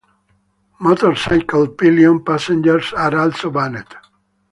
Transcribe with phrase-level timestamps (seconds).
[0.79, 3.85] Motorcycle pillion passengers are also banned.